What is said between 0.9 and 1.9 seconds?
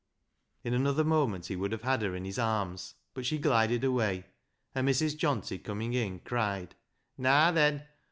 moment he would have